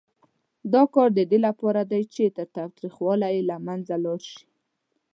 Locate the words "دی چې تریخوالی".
1.91-3.29